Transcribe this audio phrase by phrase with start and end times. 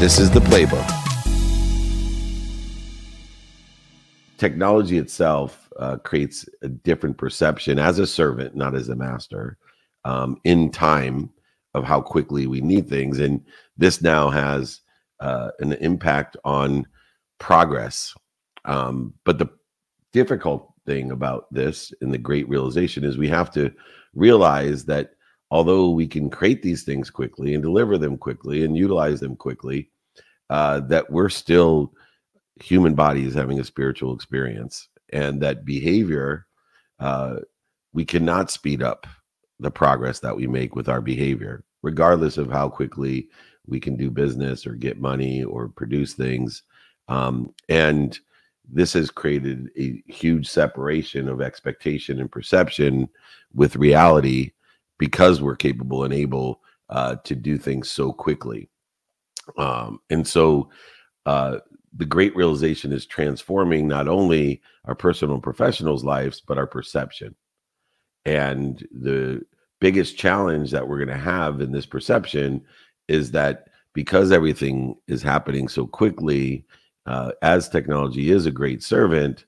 [0.00, 0.88] This is the playbook.
[4.38, 9.58] Technology itself uh, creates a different perception as a servant, not as a master,
[10.06, 11.28] um, in time
[11.74, 13.18] of how quickly we need things.
[13.18, 13.44] And
[13.76, 14.80] this now has
[15.20, 16.86] uh, an impact on
[17.38, 18.14] progress.
[18.64, 19.50] Um, but the
[20.14, 23.70] difficult thing about this and the great realization is we have to
[24.14, 25.10] realize that
[25.50, 29.90] although we can create these things quickly and deliver them quickly and utilize them quickly,
[30.48, 31.92] uh, that we're still
[32.62, 36.46] human bodies having a spiritual experience and that behavior,
[36.98, 37.36] uh,
[37.92, 39.06] we cannot speed up
[39.58, 43.28] the progress that we make with our behavior, regardless of how quickly
[43.66, 46.62] we can do business or get money or produce things.
[47.08, 48.18] Um, and
[48.72, 53.08] this has created a huge separation of expectation and perception
[53.52, 54.52] with reality
[55.00, 58.68] because we're capable and able uh, to do things so quickly.
[59.56, 60.68] Um, and so
[61.24, 61.56] uh,
[61.96, 67.34] the great realization is transforming not only our personal and professionals' lives, but our perception.
[68.26, 69.40] And the
[69.80, 72.62] biggest challenge that we're going to have in this perception
[73.08, 76.66] is that because everything is happening so quickly,
[77.06, 79.46] uh, as technology is a great servant,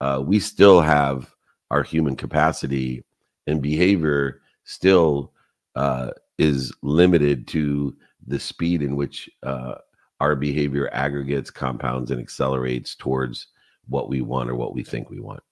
[0.00, 1.34] uh, we still have
[1.72, 3.04] our human capacity
[3.48, 5.32] and behavior still
[5.74, 7.96] uh, is limited to
[8.26, 9.74] the speed in which uh,
[10.20, 13.48] our behavior aggregates, compounds, and accelerates towards
[13.88, 15.42] what we want or what we think we want.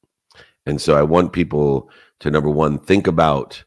[0.67, 3.63] And so I want people to number one, think about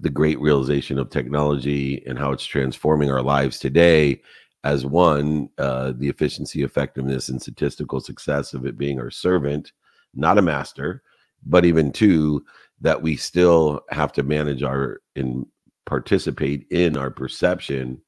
[0.00, 4.20] the great realization of technology and how it's transforming our lives today
[4.64, 9.72] as one, uh, the efficiency, effectiveness, and statistical success of it being our servant,
[10.14, 11.02] not a master,
[11.44, 12.44] but even two,
[12.80, 15.46] that we still have to manage our and
[15.86, 18.00] participate in our perception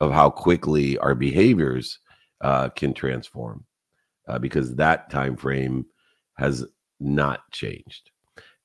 [0.00, 1.98] of how quickly our behaviors
[2.40, 3.64] uh, can transform
[4.28, 5.86] uh, because that time frame
[6.36, 6.64] has
[7.00, 8.10] not changed.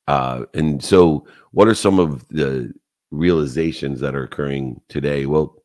[0.07, 2.73] Uh, and so what are some of the
[3.11, 5.25] realizations that are occurring today?
[5.25, 5.55] Well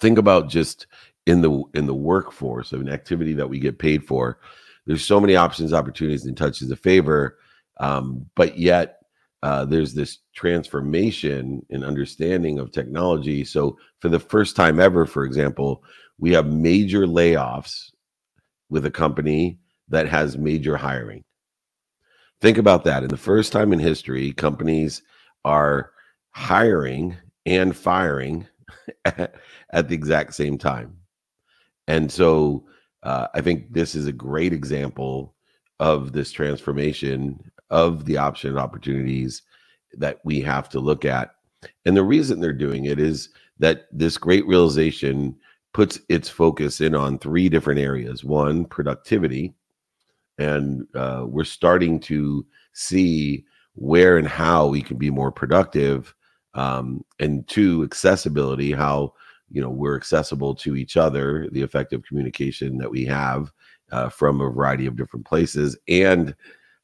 [0.00, 0.86] think about just
[1.26, 4.38] in the in the workforce of an activity that we get paid for.
[4.86, 7.38] There's so many options opportunities and touches of favor
[7.78, 9.00] um, but yet
[9.42, 13.44] uh, there's this transformation in understanding of technology.
[13.44, 15.84] So, for the first time ever, for example,
[16.18, 17.90] we have major layoffs
[18.70, 19.58] with a company
[19.88, 21.22] that has major hiring.
[22.40, 23.02] Think about that.
[23.02, 25.02] In the first time in history, companies
[25.44, 25.92] are
[26.30, 28.46] hiring and firing
[29.04, 29.34] at,
[29.70, 30.96] the exact same time.
[31.86, 32.66] And so,
[33.02, 35.34] uh, I think this is a great example
[35.78, 39.42] of this transformation of the option opportunities
[39.94, 41.34] that we have to look at.
[41.84, 45.36] And the reason they're doing it is that this great realization
[45.72, 48.24] puts its focus in on three different areas.
[48.24, 49.54] One, productivity.
[50.38, 53.44] And uh, we're starting to see
[53.74, 56.14] where and how we can be more productive.
[56.54, 59.12] Um, and two, accessibility, how
[59.50, 63.52] you know we're accessible to each other, the effective communication that we have
[63.92, 66.34] uh, from a variety of different places, and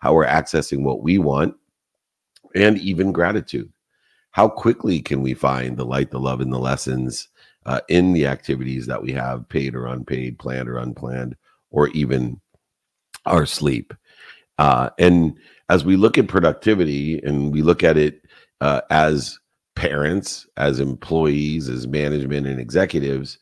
[0.03, 1.55] how we're accessing what we want,
[2.57, 3.73] and even gratitude.
[4.33, 7.29] How quickly can we find the light, the love, and the lessons
[7.67, 11.37] uh, in the activities that we have, paid or unpaid, planned or unplanned,
[11.71, 12.41] or even
[13.27, 13.95] our sleep?
[14.59, 18.23] Uh, and as we look at productivity and we look at it
[18.61, 19.39] uh, as
[19.77, 23.39] parents, as employees, as management and executives,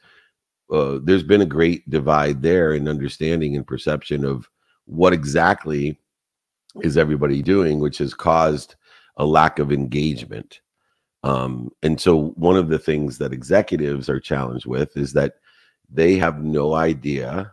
[0.71, 4.47] uh, there's been a great divide there in understanding and perception of
[4.85, 5.99] what exactly
[6.83, 8.77] is everybody doing, which has caused
[9.17, 10.61] a lack of engagement.
[11.23, 15.35] Um, and so, one of the things that executives are challenged with is that
[15.91, 17.53] they have no idea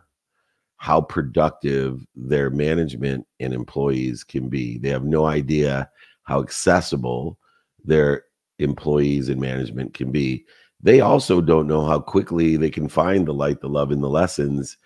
[0.76, 4.78] how productive their management and employees can be.
[4.78, 5.90] They have no idea
[6.22, 7.38] how accessible
[7.84, 8.24] their
[8.58, 10.46] employees and management can be.
[10.80, 14.08] They also don't know how quickly they can find the light, the love, and the
[14.08, 14.76] lessons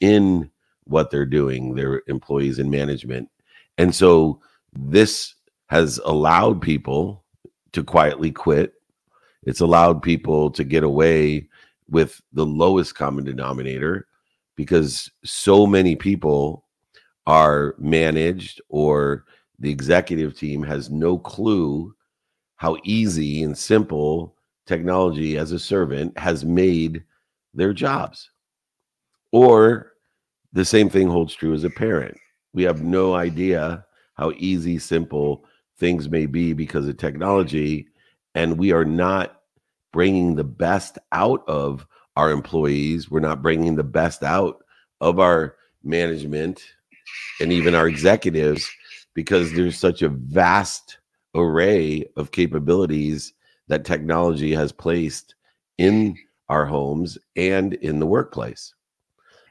[0.00, 0.50] in
[0.84, 3.28] what they're doing, their employees and management.
[3.82, 4.40] And so
[4.72, 5.34] this
[5.66, 7.24] has allowed people
[7.72, 8.74] to quietly quit.
[9.42, 11.48] It's allowed people to get away
[11.90, 14.06] with the lowest common denominator
[14.54, 16.64] because so many people
[17.26, 19.24] are managed or
[19.58, 21.92] the executive team has no clue
[22.54, 27.02] how easy and simple technology as a servant has made
[27.52, 28.30] their jobs.
[29.32, 29.94] Or
[30.52, 32.16] the same thing holds true as a parent.
[32.52, 35.44] We have no idea how easy, simple
[35.78, 37.88] things may be because of technology.
[38.34, 39.40] And we are not
[39.92, 43.10] bringing the best out of our employees.
[43.10, 44.64] We're not bringing the best out
[45.00, 46.62] of our management
[47.40, 48.70] and even our executives
[49.14, 50.98] because there's such a vast
[51.34, 53.32] array of capabilities
[53.68, 55.34] that technology has placed
[55.78, 56.16] in
[56.48, 58.74] our homes and in the workplace.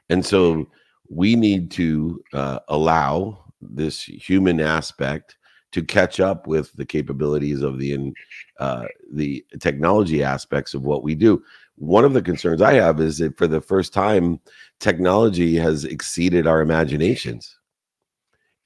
[0.08, 0.68] And so
[1.14, 5.36] we need to uh, allow this human aspect
[5.72, 8.12] to catch up with the capabilities of the
[8.58, 11.42] uh, the technology aspects of what we do.
[11.76, 14.40] One of the concerns I have is that for the first time,
[14.80, 17.58] technology has exceeded our imaginations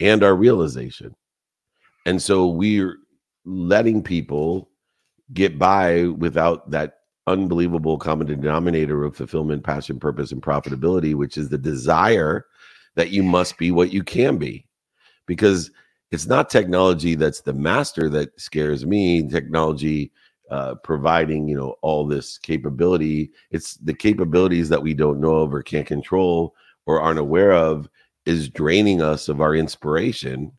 [0.00, 1.14] and our realization,
[2.04, 2.96] and so we're
[3.44, 4.69] letting people
[5.32, 11.49] get by without that unbelievable common denominator of fulfillment, passion, purpose, and profitability, which is
[11.49, 12.46] the desire
[12.94, 14.67] that you must be what you can be.
[15.26, 15.70] Because
[16.12, 19.28] it's not technology that's the master that scares me.
[19.28, 20.12] Technology
[20.50, 23.32] uh, providing, you know, all this capability.
[23.50, 26.55] It's the capabilities that we don't know of or can't control
[26.87, 27.88] or aren't aware of
[28.25, 30.52] is draining us of our inspiration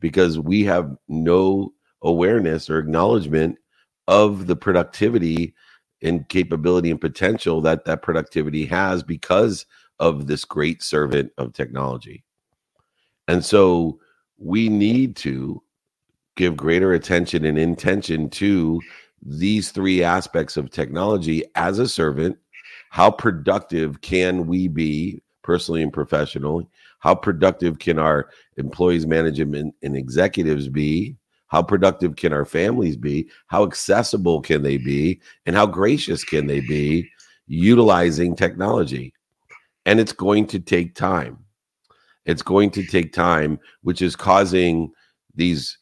[0.00, 1.72] because we have no
[2.02, 3.56] awareness or acknowledgement
[4.08, 5.54] of the productivity
[6.02, 9.66] and capability and potential that that productivity has because
[9.98, 12.22] of this great servant of technology.
[13.28, 13.98] And so
[14.38, 15.62] we need to
[16.36, 18.80] give greater attention and intention to
[19.22, 22.36] these three aspects of technology as a servant.
[22.90, 26.68] How productive can we be personally and professionally?
[26.98, 31.16] How productive can our employees, management, and executives be?
[31.48, 33.28] How productive can our families be?
[33.46, 35.20] How accessible can they be?
[35.46, 37.08] And how gracious can they be
[37.46, 39.14] utilizing technology?
[39.84, 41.38] And it's going to take time.
[42.24, 44.90] It's going to take time, which is causing
[45.36, 45.78] these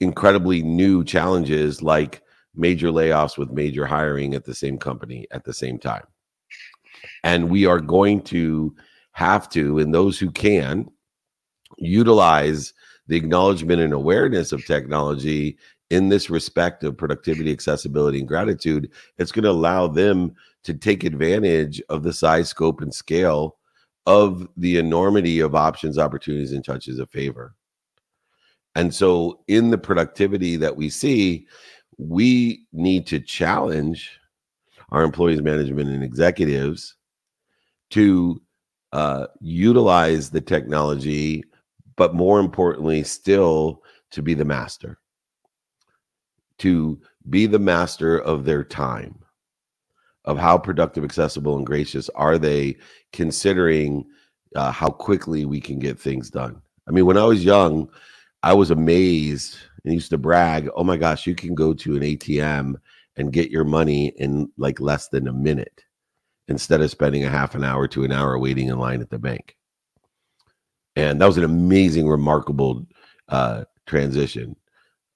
[0.00, 2.22] incredibly new challenges like
[2.54, 6.04] major layoffs with major hiring at the same company at the same time.
[7.24, 8.74] And we are going to
[9.12, 10.90] have to, and those who can,
[11.78, 12.72] utilize
[13.08, 15.56] the acknowledgement and awareness of technology
[15.90, 21.04] in this respect of productivity, accessibility, and gratitude, it's going to allow them to take
[21.04, 23.56] advantage of the size, scope, and scale
[24.06, 27.54] of the enormity of options, opportunities, and touches of favor.
[28.74, 31.46] And so, in the productivity that we see,
[31.98, 34.18] we need to challenge
[34.90, 36.94] our employees, management, and executives
[37.90, 38.40] to
[38.92, 41.44] uh, utilize the technology
[41.96, 44.98] but more importantly, still to be the master,
[46.58, 49.18] to be the master of their time,
[50.24, 52.76] of how productive, accessible, and gracious are they,
[53.12, 54.04] considering
[54.54, 56.60] uh, how quickly we can get things done.
[56.88, 57.88] I mean, when I was young,
[58.42, 62.02] I was amazed and used to brag, oh my gosh, you can go to an
[62.02, 62.74] ATM
[63.16, 65.82] and get your money in like less than a minute
[66.48, 69.18] instead of spending a half an hour to an hour waiting in line at the
[69.18, 69.56] bank
[70.96, 72.86] and that was an amazing, remarkable
[73.28, 74.56] uh, transition.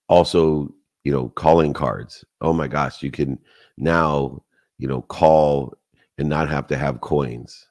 [0.09, 0.73] Also,
[1.05, 2.25] you know, calling cards.
[2.43, 3.39] Oh my gosh, you can
[3.79, 4.43] now,
[4.79, 5.75] you know, call
[6.19, 7.67] and not have to have coins.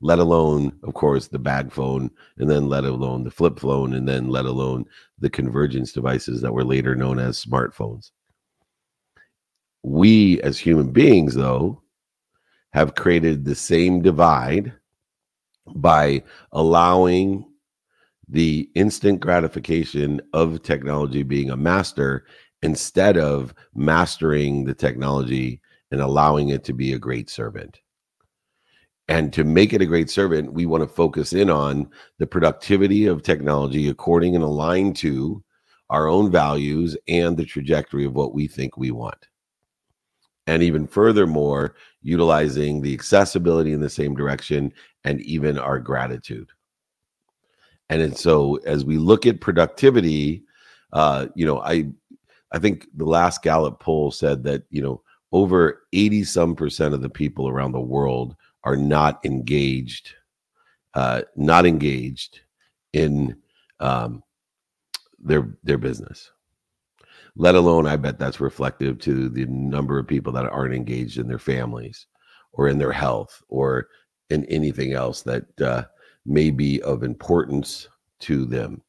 [0.00, 4.06] Let alone, of course, the bag phone, and then let alone the flip phone, and
[4.06, 4.84] then let alone
[5.18, 8.10] the convergence devices that were later known as smartphones.
[9.82, 11.82] We, as human beings, though,
[12.72, 14.74] have created the same divide
[15.74, 17.44] by allowing
[18.28, 22.26] the instant gratification of technology being a master
[22.62, 27.80] instead of mastering the technology and allowing it to be a great servant.
[29.06, 33.06] And to make it a great servant, we want to focus in on the productivity
[33.06, 35.44] of technology according and aligned to
[35.90, 39.28] our own values and the trajectory of what we think we want.
[40.46, 44.72] And even furthermore, utilizing the accessibility in the same direction
[45.04, 46.50] and even our gratitude.
[47.88, 50.42] And so as we look at productivity,
[50.92, 51.86] uh, you know, I
[52.52, 57.02] I think the last Gallup poll said that, you know, over 80 some percent of
[57.02, 60.14] the people around the world are not engaged,
[60.94, 62.40] uh, not engaged
[62.92, 63.36] in
[63.80, 64.22] um,
[65.18, 66.30] their their business.
[67.36, 71.26] Let alone, I bet that's reflective to the number of people that aren't engaged in
[71.26, 72.06] their families
[72.52, 73.88] or in their health or
[74.30, 75.84] in anything else that uh,
[76.24, 77.88] may be of importance
[78.20, 78.82] to them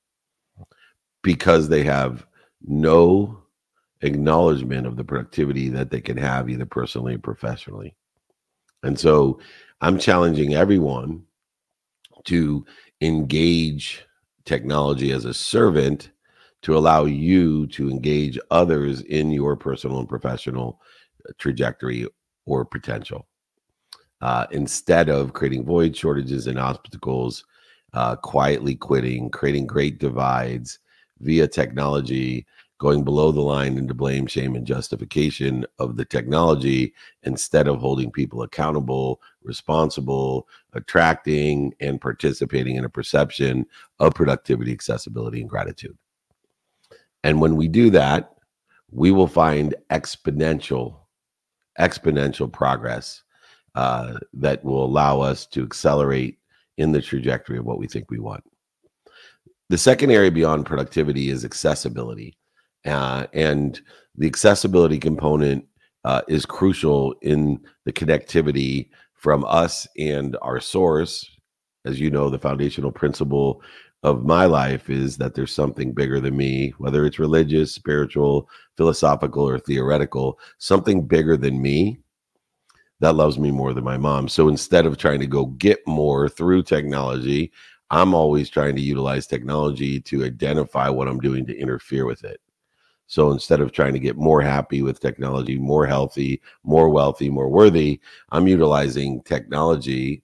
[1.24, 2.26] because they have
[2.62, 3.42] no
[4.02, 7.96] acknowledgement of the productivity that they can have either personally or professionally.
[8.84, 9.40] And so
[9.82, 11.24] I'm challenging everyone
[12.26, 12.66] to
[13.02, 14.06] engage
[14.46, 16.12] technology as a servant
[16.66, 20.82] to allow you to engage others in your personal and professional
[21.38, 22.08] trajectory
[22.48, 23.28] or potential.
[24.22, 27.46] Uh, instead of creating void shortages and obstacles,
[27.94, 30.80] uh, quietly quitting, creating great divides
[31.20, 32.48] via technology,
[32.80, 38.12] going below the line into blame, shame, and justification of the technology instead of holding
[38.12, 43.68] people accountable, responsible, attracting, and participating in a perception
[44.00, 45.96] of productivity, accessibility, and gratitude.
[47.26, 48.36] And when we do that,
[48.92, 51.00] we will find exponential,
[51.80, 53.24] exponential progress
[53.74, 56.38] uh, that will allow us to accelerate
[56.78, 58.44] in the trajectory of what we think we want.
[59.70, 62.38] The second area beyond productivity is accessibility.
[62.86, 63.82] Uh, and
[64.16, 65.66] the accessibility component
[66.04, 71.28] uh, is crucial in the connectivity from us and our source.
[71.86, 73.64] As you know, the foundational principle
[74.06, 78.48] of my life is that there's something bigger than me, whether it's religious, spiritual,
[78.78, 81.98] philosophical, or theoretical, something bigger than me
[83.00, 84.30] that loves me more than my mom.
[84.30, 87.52] So instead of trying to go get more through technology,
[87.90, 92.40] I'm always trying to utilize technology to identify what I'm doing to interfere with it.
[93.08, 97.50] So instead of trying to get more happy with technology, more healthy, more wealthy, more
[97.50, 100.22] worthy, I'm utilizing technology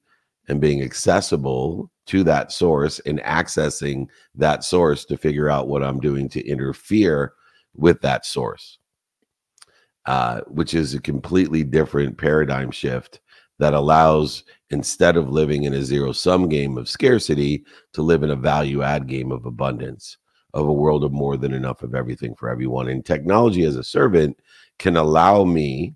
[0.48, 6.00] and being accessible to that source and accessing that source to figure out what I'm
[6.00, 7.34] doing to interfere
[7.76, 8.80] with that source
[10.06, 13.22] uh, which is a completely different paradigm shift
[13.60, 18.32] that allows instead of living in a zero sum game of scarcity to live in
[18.32, 20.18] a value add game of abundance
[20.54, 22.90] of a world of more than enough of everything for everyone.
[22.90, 24.38] And technology as a servant
[24.80, 25.94] can allow me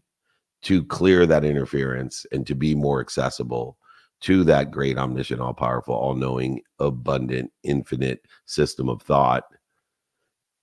[0.62, 3.78] to clear that interference and to be more accessible
[4.22, 9.44] to that great omniscient all powerful all knowing abundant infinite system of thought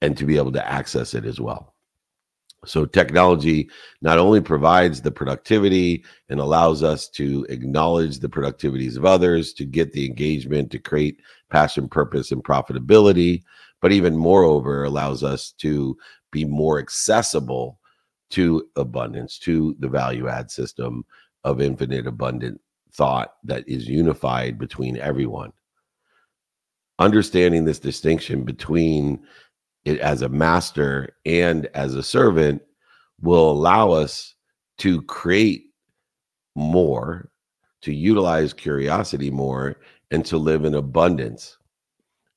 [0.00, 1.72] and to be able to access it as well.
[2.64, 3.68] So, technology
[4.02, 9.64] not only provides the productivity and allows us to acknowledge the productivities of others, to
[9.64, 13.42] get the engagement, to create passion, purpose, and profitability,
[13.80, 15.96] but even moreover, allows us to
[16.30, 17.80] be more accessible
[18.30, 21.04] to abundance, to the value add system
[21.42, 22.60] of infinite abundant
[22.94, 25.52] thought that is unified between everyone.
[26.98, 29.20] Understanding this distinction between
[29.84, 32.62] it as a master and as a servant
[33.20, 34.34] will allow us
[34.78, 35.66] to create
[36.54, 37.30] more,
[37.82, 39.76] to utilize curiosity more,
[40.10, 41.58] and to live in abundance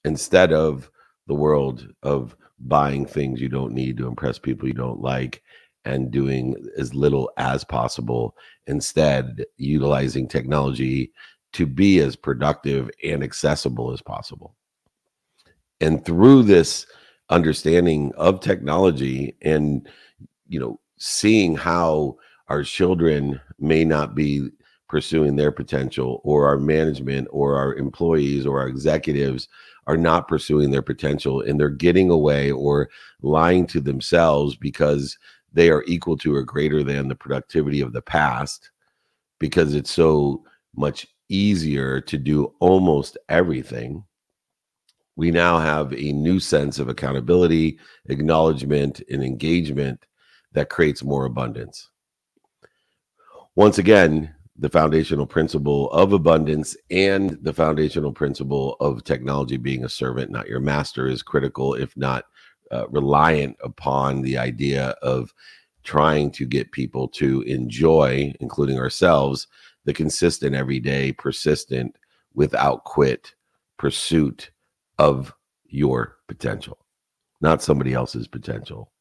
[0.06, 0.90] instead of
[1.28, 5.42] the world of buying things you don't need to impress people you don't like
[5.86, 8.36] and doing as little as possible.
[8.68, 11.12] Instead, utilizing technology
[11.54, 14.56] to be as productive and accessible as possible.
[15.80, 16.86] And through this
[17.30, 19.88] understanding of technology and
[20.48, 22.16] you know seeing how
[22.50, 24.48] our children may not be
[24.88, 29.48] pursuing their potential or our management or our employees or our executives
[29.88, 32.90] are not pursuing their potential and they're getting away or
[33.22, 35.18] lying to themselves because
[35.56, 38.70] they are equal to or greater than the productivity of the past
[39.40, 40.44] because it's so
[40.76, 44.04] much easier to do almost everything
[45.16, 50.06] we now have a new sense of accountability, acknowledgement, and engagement
[50.52, 51.90] that creates more abundance.
[53.56, 59.90] Once again, the foundational principle of abundance and the foundational principle of technology being a
[59.90, 62.26] servant, not your master, is critical, if not
[62.76, 65.34] uh, reliant upon the idea of
[65.84, 69.48] trying to get people to enjoy, including ourselves,
[69.86, 71.96] the consistent, everyday, persistent,
[72.34, 73.34] without quit
[73.78, 74.52] pursuit
[74.98, 75.34] of
[75.66, 76.78] your potential,
[77.40, 78.92] not somebody else's potential.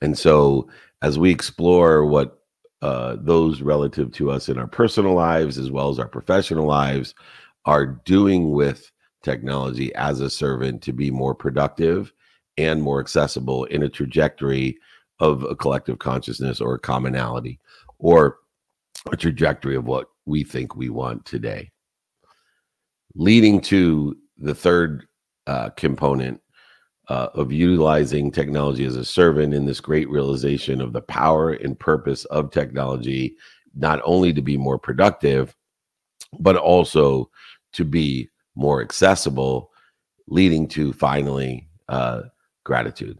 [0.00, 0.68] And so,
[1.02, 2.42] as we explore what
[2.80, 7.14] uh, those relative to us in our personal lives as well as our professional lives
[7.64, 8.90] are doing with
[9.22, 12.12] technology as a servant to be more productive
[12.56, 14.78] and more accessible in a trajectory
[15.20, 17.58] of a collective consciousness or a commonality
[17.98, 18.38] or
[19.10, 21.70] a trajectory of what we think we want today.
[23.14, 25.06] Leading to the third
[25.46, 26.40] uh, component
[27.08, 31.78] uh, of utilizing technology as a servant in this great realization of the power and
[31.78, 33.36] purpose of technology,
[33.74, 35.54] not only to be more productive,
[36.38, 37.28] but also
[37.72, 39.70] to be more accessible,
[40.28, 42.22] leading to finally uh,
[42.64, 43.18] gratitude,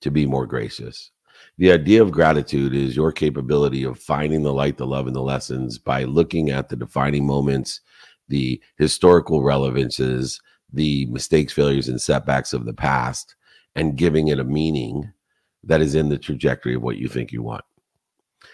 [0.00, 1.10] to be more gracious.
[1.58, 5.22] The idea of gratitude is your capability of finding the light, the love, and the
[5.22, 7.80] lessons by looking at the defining moments,
[8.28, 10.40] the historical relevances,
[10.72, 13.34] the mistakes, failures, and setbacks of the past
[13.74, 15.12] and giving it a meaning
[15.64, 17.64] that is in the trajectory of what you think you want.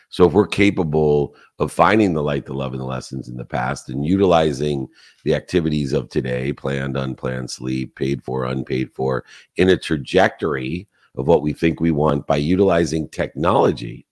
[0.09, 3.45] So if we're capable of finding the light, the love, and the lessons in the
[3.45, 4.89] past and utilizing
[5.25, 9.25] the activities of today, planned, unplanned, sleep, paid for, unpaid for,
[9.57, 14.07] in a trajectory of what we think we want by utilizing technology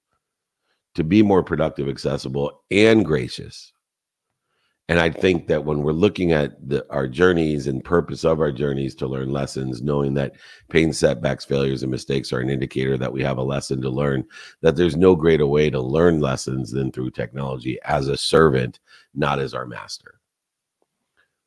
[0.95, 3.74] to be more productive, accessible, and gracious.
[4.89, 8.53] And I think that when we're looking at the, our journeys and purpose of our
[8.53, 10.35] journeys to learn lessons, knowing that
[10.69, 14.27] pain, setbacks, failures, and mistakes are an indicator that we have a lesson to learn,
[14.61, 18.81] that there's no greater way to learn lessons than through technology as a servant,
[19.15, 20.21] not as our master.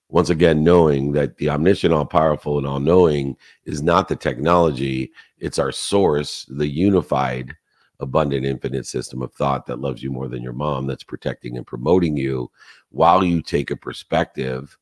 [0.09, 5.11] Once again, knowing that the omniscient, all powerful, and all knowing is not the technology,
[5.37, 7.55] it's our source, the unified
[7.99, 11.67] abundant, infinite system of thought that loves you more than your mom, that's protecting and
[11.67, 12.49] promoting you
[12.89, 14.77] while you take a perspective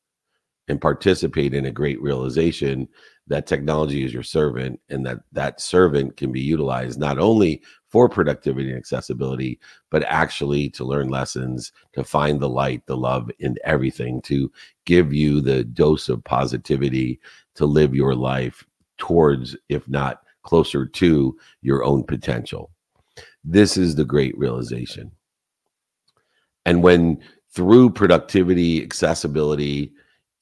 [0.68, 2.88] and participate in a great realization
[3.28, 8.08] that technology is your servant and that that servant can be utilized not only for
[8.08, 9.58] productivity and accessibility
[9.90, 14.50] but actually to learn lessons to find the light the love in everything to
[14.84, 17.20] give you the dose of positivity
[17.54, 18.64] to live your life
[18.98, 22.70] towards if not closer to your own potential
[23.48, 25.12] this is the great realization.
[26.64, 27.22] And when
[27.56, 29.90] through productivity, accessibility,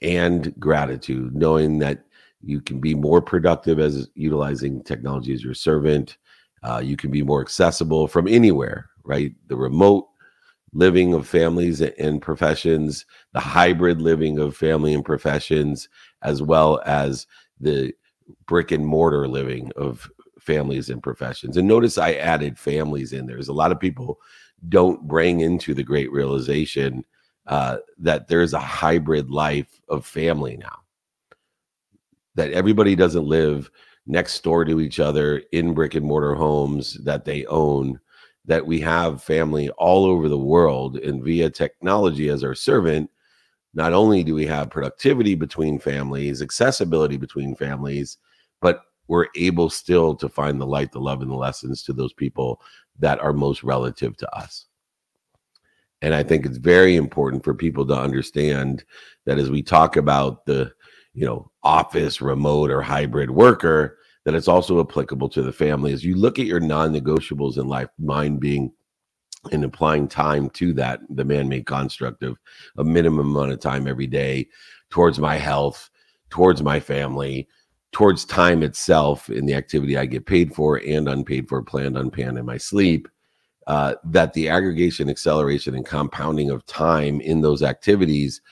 [0.02, 2.04] and gratitude, knowing that
[2.42, 6.18] you can be more productive as utilizing technology as your servant,
[6.64, 9.33] uh, you can be more accessible from anywhere, right?
[9.47, 10.09] The remote
[10.73, 15.88] living of families and professions, the hybrid living of family and professions,
[16.23, 17.28] as well as
[17.61, 17.94] the
[18.47, 21.56] brick and mortar living of families and professions.
[21.56, 23.37] And notice I added families in there.
[23.37, 24.18] There's a lot of people
[24.68, 27.04] don't bring into the great realization
[27.47, 30.78] uh, that there's a hybrid life of family now.
[32.35, 33.71] That everybody doesn't live
[34.06, 38.00] next door to each other in brick and mortar homes that they own.
[38.47, 43.11] That we have family all over the world, and via technology as our servant,
[43.73, 48.19] not only do we have productivity between families, accessibility between families,
[48.60, 52.12] but we're able still to find the light, the love, and the lessons to those
[52.12, 52.60] people
[52.99, 54.67] that are most relative to us.
[56.02, 58.85] And I think it's very important for people to understand
[59.25, 60.73] that as we talk about the,
[61.15, 65.93] you know, office, remote, or hybrid worker, that it's also applicable to the family.
[65.93, 68.73] As you look at your non-negotiables in life, mine being
[69.50, 72.37] in applying time to that, the man-made construct of
[72.78, 74.49] a minimum amount of time every day
[74.91, 75.91] towards my health,
[76.30, 77.49] towards my family,
[77.95, 82.37] towards time itself in the activity I get paid for and unpaid for, planned, unplanned
[82.37, 83.09] in my sleep,
[83.69, 88.43] uh, that the aggregation, acceleration, and compounding of time in those activities,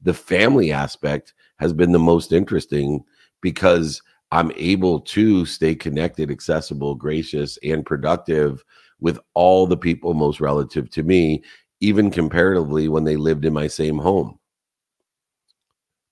[0.00, 3.04] the family aspect has been the most interesting
[3.42, 8.64] because I'm able to stay connected, accessible, gracious, and productive
[8.98, 11.44] with all the people most relative to me,
[11.80, 14.38] even comparatively when they lived in my same home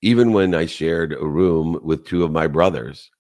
[0.04, 3.10] even when I shared a room with two of my brothers,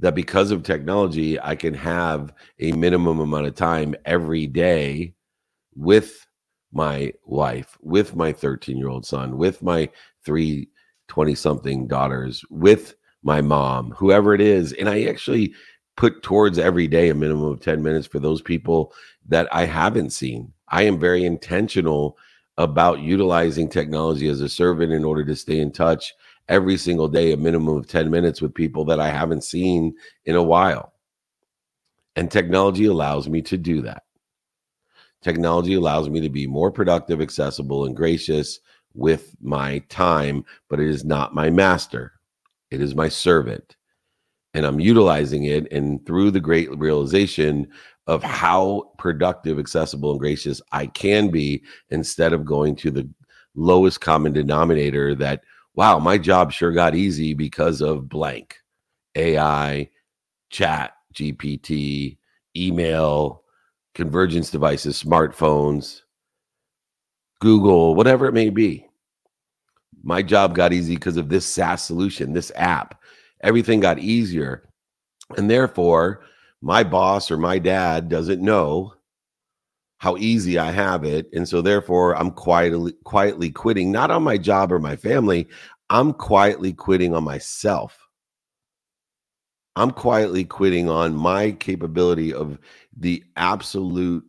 [0.00, 5.12] that because of technology, I can have a minimum amount of time every day
[5.74, 6.26] with
[6.72, 9.90] my wife, with my 13 year old son, with my
[10.24, 10.70] three
[11.08, 14.72] 20 something daughters, with my mom, whoever it is.
[14.72, 15.52] And I actually
[15.98, 18.94] put towards every day a minimum of 10 minutes for those people
[19.28, 20.54] that I haven't seen.
[20.70, 22.16] I am very intentional
[22.58, 26.14] about utilizing technology as a servant in order to stay in touch
[26.48, 30.36] every single day, a minimum of 10 minutes with people that I haven't seen in
[30.36, 30.92] a while.
[32.14, 34.04] And technology allows me to do that.
[35.22, 38.60] Technology allows me to be more productive, accessible, and gracious
[38.94, 42.12] with my time, but it is not my master.
[42.70, 43.76] It is my servant.
[44.54, 45.70] And I'm utilizing it.
[45.70, 47.68] And through the great realization
[48.06, 53.08] of how productive, accessible, and gracious I can be instead of going to the
[53.54, 55.42] lowest common denominator that,
[55.74, 58.58] wow, my job sure got easy because of blank
[59.16, 59.90] AI,
[60.50, 62.18] chat, GPT,
[62.54, 63.42] email,
[63.94, 66.02] convergence devices, smartphones,
[67.40, 68.86] Google, whatever it may be.
[70.02, 73.00] My job got easy because of this SaaS solution, this app.
[73.42, 74.68] Everything got easier.
[75.36, 76.22] And therefore,
[76.62, 78.94] my boss or my dad doesn't know
[79.98, 81.28] how easy I have it.
[81.32, 85.48] And so therefore I'm quietly quietly quitting, not on my job or my family.
[85.88, 88.06] I'm quietly quitting on myself.
[89.76, 92.58] I'm quietly quitting on my capability of
[92.96, 94.24] the absolute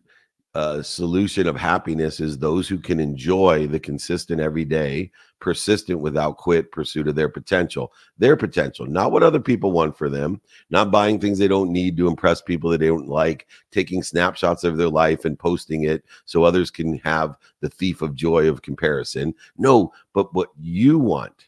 [0.54, 6.72] uh, solution of happiness is those who can enjoy the consistent everyday, persistent without quit
[6.72, 11.20] pursuit of their potential, their potential, not what other people want for them, not buying
[11.20, 14.90] things they don't need to impress people that they don't like, taking snapshots of their
[14.90, 19.34] life and posting it so others can have the thief of joy of comparison.
[19.58, 21.48] No, but what you want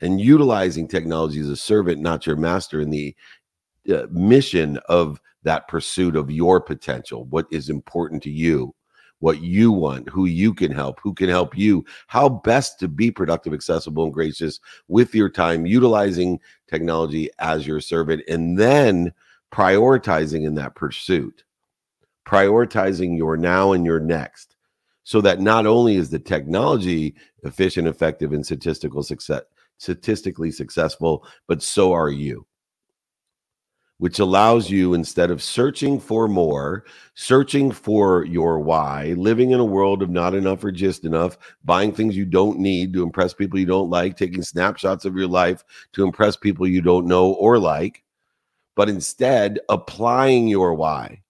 [0.00, 3.14] and utilizing technology as a servant, not your master, in the
[3.92, 8.74] uh, mission of that pursuit of your potential, what is important to you,
[9.20, 13.10] what you want, who you can help, who can help you, how best to be
[13.10, 19.12] productive, accessible, and gracious with your time, utilizing technology as your servant, and then
[19.52, 21.44] prioritizing in that pursuit,
[22.26, 24.56] prioritizing your now and your next.
[25.04, 29.42] So that not only is the technology efficient, effective, and statistical success,
[29.78, 32.46] statistically successful, but so are you
[33.98, 36.84] which allows you instead of searching for more,
[37.14, 41.92] searching for your why, living in a world of not enough or just enough, buying
[41.92, 45.64] things you don't need to impress people you don't like, taking snapshots of your life
[45.92, 48.04] to impress people you don't know or like,
[48.76, 51.20] but instead applying your why,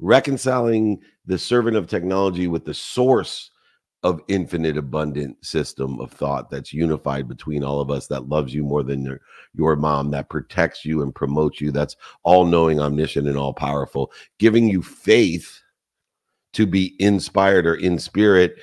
[0.00, 3.51] reconciling the servant of technology with the source
[4.02, 8.64] of infinite abundant system of thought that's unified between all of us that loves you
[8.64, 9.20] more than your,
[9.54, 14.10] your mom that protects you and promotes you that's all knowing omniscient and all powerful
[14.38, 15.60] giving you faith
[16.52, 18.56] to be inspired or in spirit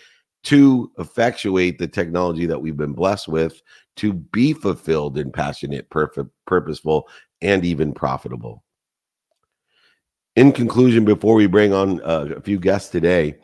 [0.43, 3.61] to effectuate the technology that we've been blessed with
[3.95, 7.07] to be fulfilled and passionate perfect purposeful
[7.41, 8.63] and even profitable.
[10.35, 13.35] In conclusion before we bring on uh, a few guests today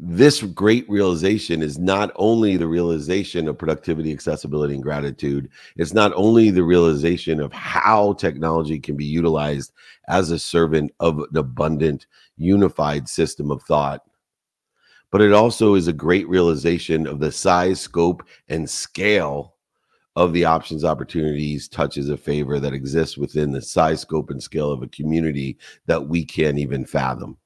[0.00, 5.48] this great realization is not only the realization of productivity, accessibility, and gratitude.
[5.76, 9.72] It's not only the realization of how technology can be utilized
[10.06, 12.06] as a servant of an abundant,
[12.36, 14.02] unified system of thought,
[15.10, 19.54] but it also is a great realization of the size, scope, and scale
[20.14, 24.70] of the options, opportunities, touches of favor that exists within the size, scope, and scale
[24.70, 27.36] of a community that we can't even fathom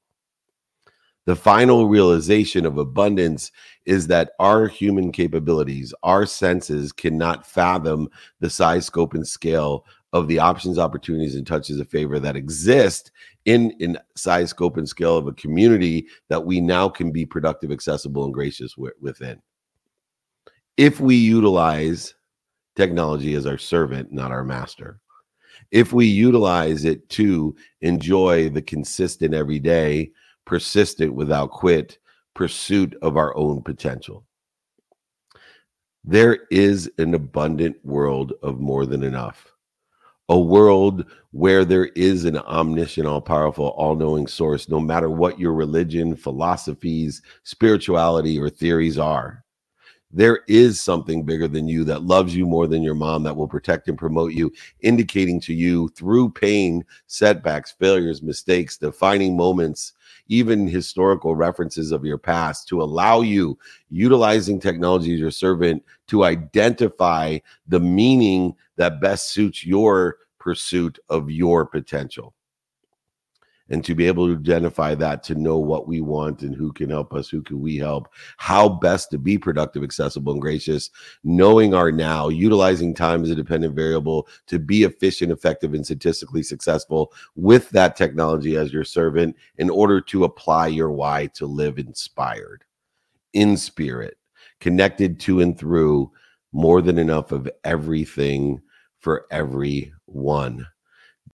[1.25, 3.51] the final realization of abundance
[3.85, 8.09] is that our human capabilities, our senses cannot fathom
[8.39, 13.11] the size, scope, and scale of the options, opportunities, and touches of favor that exist
[13.45, 17.71] in in size, scope, and scale of a community that we now can be productive,
[17.71, 19.41] accessible, and gracious within.
[20.77, 22.15] If we utilize
[22.75, 24.99] technology as our servant, not our master.
[25.71, 30.11] If we utilize it to enjoy the consistent everyday
[30.45, 31.97] persistent without quit
[32.33, 34.25] pursuit of our own potential.
[36.03, 39.53] There is an abundant world of more than enough,
[40.29, 45.39] a world where there is an omniscient, all powerful, all knowing source, no matter what
[45.39, 49.43] your religion, philosophies, spirituality, or theories are
[50.13, 53.47] there is something bigger than you that loves you more than your mom that will
[53.47, 59.93] protect and promote you, indicating to you through pain, setbacks, failures, mistakes, defining moments,
[60.27, 63.57] even historical references of your past to allow you
[63.89, 71.29] utilizing technology as your servant to identify the meaning that best suits your pursuit of
[71.29, 72.33] your potential
[73.69, 76.89] and to be able to identify that to know what we want and who can
[76.89, 80.89] help us who can we help how best to be productive accessible and gracious
[81.23, 86.43] knowing our now utilizing time as a dependent variable to be efficient effective and statistically
[86.43, 91.79] successful with that technology as your servant in order to apply your why to live
[91.79, 92.63] inspired
[93.33, 94.17] in spirit
[94.59, 96.11] connected to and through
[96.51, 98.61] more than enough of everything
[98.99, 100.65] for everyone